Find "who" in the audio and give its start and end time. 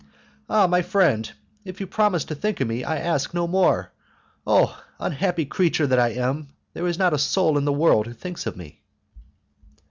8.07-8.13